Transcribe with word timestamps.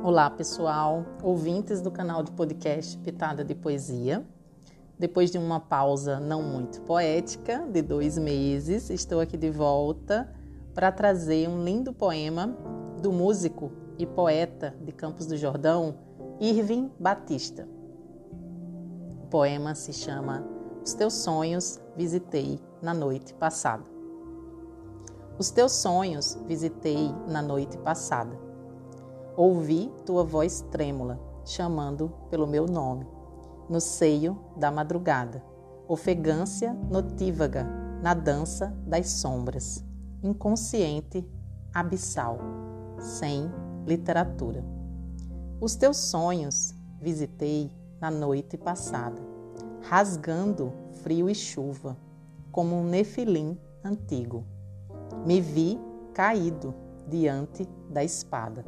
Olá, 0.00 0.30
pessoal, 0.30 1.04
ouvintes 1.24 1.80
do 1.80 1.90
canal 1.90 2.22
de 2.22 2.30
podcast 2.30 2.96
Pitada 2.98 3.44
de 3.44 3.52
Poesia. 3.52 4.24
Depois 4.96 5.28
de 5.28 5.38
uma 5.38 5.58
pausa 5.58 6.20
não 6.20 6.40
muito 6.40 6.80
poética, 6.82 7.66
de 7.68 7.82
dois 7.82 8.16
meses, 8.16 8.90
estou 8.90 9.18
aqui 9.18 9.36
de 9.36 9.50
volta 9.50 10.32
para 10.72 10.92
trazer 10.92 11.48
um 11.48 11.64
lindo 11.64 11.92
poema 11.92 12.56
do 13.02 13.10
músico 13.10 13.72
e 13.98 14.06
poeta 14.06 14.72
de 14.80 14.92
Campos 14.92 15.26
do 15.26 15.36
Jordão, 15.36 15.96
Irving 16.38 16.92
Batista. 16.98 17.68
O 19.24 19.26
poema 19.26 19.74
se 19.74 19.92
chama 19.92 20.46
Os 20.84 20.94
Teus 20.94 21.14
Sonhos 21.14 21.80
Visitei 21.96 22.60
na 22.80 22.94
Noite 22.94 23.34
Passada. 23.34 23.84
Os 25.36 25.50
teus 25.50 25.72
sonhos 25.72 26.38
visitei 26.46 27.12
na 27.28 27.42
noite 27.42 27.78
passada 27.78 28.47
Ouvi 29.40 29.88
tua 30.04 30.24
voz 30.24 30.62
trêmula, 30.62 31.16
chamando 31.44 32.12
pelo 32.28 32.44
meu 32.44 32.66
nome, 32.66 33.06
no 33.70 33.80
seio 33.80 34.36
da 34.56 34.68
madrugada, 34.68 35.40
ofegância 35.86 36.74
notívaga 36.90 37.62
na 38.02 38.14
dança 38.14 38.76
das 38.84 39.10
sombras, 39.10 39.84
inconsciente, 40.24 41.24
abissal, 41.72 42.40
sem 42.98 43.48
literatura. 43.86 44.64
Os 45.60 45.76
teus 45.76 45.98
sonhos 45.98 46.74
visitei 47.00 47.70
na 48.00 48.10
noite 48.10 48.56
passada, 48.56 49.22
rasgando 49.82 50.72
frio 51.04 51.30
e 51.30 51.34
chuva, 51.36 51.96
como 52.50 52.74
um 52.74 52.82
nefilim 52.82 53.56
antigo. 53.84 54.44
Me 55.24 55.40
vi 55.40 55.78
caído 56.12 56.74
diante 57.06 57.68
da 57.88 58.02
espada. 58.02 58.64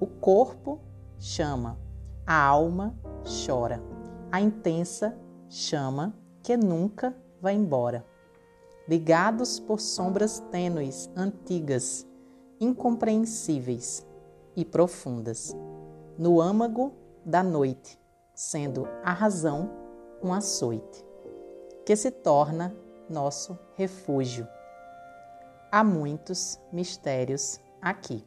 O 0.00 0.06
corpo 0.06 0.80
chama, 1.18 1.78
a 2.26 2.42
alma 2.42 2.94
chora, 3.24 3.82
a 4.30 4.40
intensa 4.40 5.16
chama 5.48 6.14
que 6.42 6.56
nunca 6.56 7.16
vai 7.40 7.54
embora. 7.54 8.04
Ligados 8.88 9.58
por 9.58 9.80
sombras 9.80 10.40
tênues, 10.50 11.08
antigas, 11.16 12.06
incompreensíveis 12.60 14.06
e 14.56 14.64
profundas, 14.64 15.56
no 16.18 16.40
âmago 16.40 16.92
da 17.24 17.42
noite, 17.42 17.98
sendo 18.34 18.86
a 19.02 19.12
razão 19.12 19.70
um 20.22 20.32
açoite, 20.32 21.04
que 21.86 21.94
se 21.96 22.10
torna 22.10 22.74
nosso 23.08 23.58
refúgio. 23.74 24.46
Há 25.70 25.82
muitos 25.84 26.60
mistérios 26.72 27.58
aqui. 27.80 28.24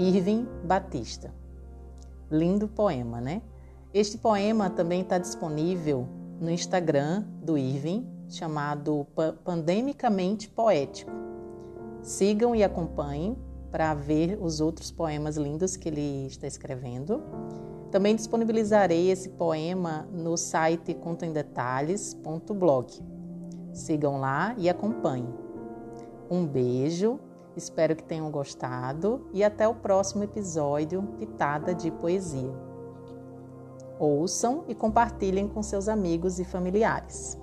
Irving 0.00 0.48
Batista. 0.64 1.32
Lindo 2.30 2.66
poema, 2.66 3.20
né? 3.20 3.42
Este 3.92 4.16
poema 4.16 4.70
também 4.70 5.02
está 5.02 5.18
disponível 5.18 6.08
no 6.40 6.50
Instagram 6.50 7.24
do 7.42 7.58
Irving, 7.58 8.08
chamado 8.26 9.06
Pandemicamente 9.44 10.48
Poético. 10.48 11.10
Sigam 12.00 12.56
e 12.56 12.64
acompanhem 12.64 13.36
para 13.70 13.92
ver 13.92 14.38
os 14.40 14.58
outros 14.58 14.90
poemas 14.90 15.36
lindos 15.36 15.76
que 15.76 15.90
ele 15.90 16.26
está 16.26 16.46
escrevendo. 16.46 17.22
Também 17.90 18.16
disponibilizarei 18.16 19.10
esse 19.10 19.28
poema 19.28 20.08
no 20.10 20.34
site 20.34 20.94
contemdetalhes.blog. 20.94 23.04
Sigam 23.74 24.18
lá 24.18 24.54
e 24.56 24.70
acompanhem. 24.70 25.28
Um 26.30 26.46
beijo 26.46 27.20
Espero 27.56 27.96
que 27.96 28.04
tenham 28.04 28.30
gostado 28.30 29.26
e 29.32 29.42
até 29.42 29.66
o 29.66 29.74
próximo 29.74 30.24
episódio 30.24 31.02
Pitada 31.18 31.74
de 31.74 31.90
Poesia. 31.90 32.52
Ouçam 33.98 34.64
e 34.68 34.74
compartilhem 34.74 35.46
com 35.48 35.62
seus 35.62 35.88
amigos 35.88 36.38
e 36.38 36.44
familiares. 36.44 37.38